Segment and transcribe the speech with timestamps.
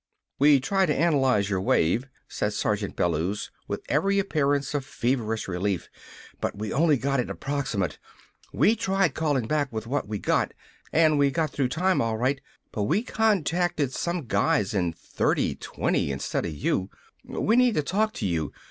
[0.39, 5.89] _""We tried to analyze your wave," said Sergeant Bellews, with every appearance of feverish relief,
[6.39, 7.99] "but we only got it approximate.
[8.51, 10.53] We tried callin' back with what we got,
[10.91, 12.41] and we got through time, all right,
[12.71, 16.89] but we contacted some guys in 3020 instead of you!
[17.23, 18.51] We need to talk to you!